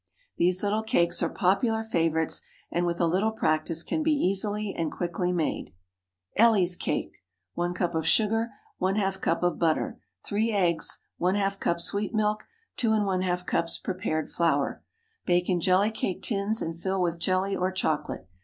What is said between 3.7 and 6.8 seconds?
can be easily and quickly made. ELLIE'S